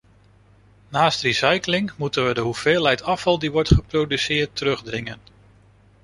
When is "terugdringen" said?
4.55-5.19